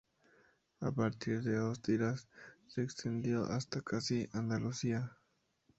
A 0.81 0.91
partir 0.91 1.43
de 1.43 1.57
Asturias 1.59 2.27
se 2.65 2.81
extendió 2.81 3.43
hasta 3.43 3.81
casi 3.83 4.27
Andalucía. 4.33 5.15